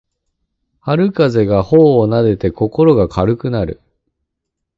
[0.79, 3.79] 春風が頬をなでて心が軽くなる